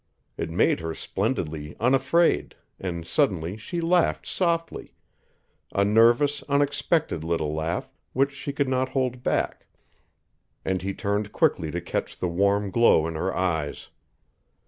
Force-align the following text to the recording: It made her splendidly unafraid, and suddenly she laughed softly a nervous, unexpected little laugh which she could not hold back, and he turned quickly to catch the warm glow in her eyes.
It 0.35 0.49
made 0.49 0.79
her 0.79 0.95
splendidly 0.95 1.75
unafraid, 1.79 2.55
and 2.79 3.05
suddenly 3.05 3.55
she 3.55 3.79
laughed 3.81 4.25
softly 4.25 4.95
a 5.75 5.85
nervous, 5.85 6.41
unexpected 6.49 7.23
little 7.23 7.53
laugh 7.53 7.93
which 8.11 8.31
she 8.33 8.51
could 8.51 8.67
not 8.67 8.89
hold 8.89 9.21
back, 9.21 9.67
and 10.65 10.81
he 10.81 10.95
turned 10.95 11.31
quickly 11.31 11.69
to 11.69 11.81
catch 11.81 12.17
the 12.17 12.27
warm 12.27 12.71
glow 12.71 13.05
in 13.05 13.13
her 13.13 13.31
eyes. 13.35 13.89